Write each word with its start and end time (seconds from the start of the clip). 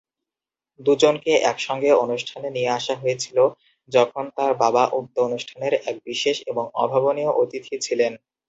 দু'জনকে 0.79 1.31
একসঙ্গে 1.51 1.89
অনুষ্ঠানে 2.03 2.49
নিয়ে 2.49 2.71
আসা 2.71 2.95
হয়েছিল, 2.95 3.37
যখন 3.89 4.23
তার 4.37 4.51
বাবা 4.63 4.83
উক্ত 4.91 5.15
অনুষ্ঠানের 5.27 5.73
এক 5.83 5.95
বিশেষ 6.05 6.37
এবং 6.47 6.65
অভাবনীয় 6.75 7.31
অতিথি 7.41 7.75
ছিলেন। 7.81 8.13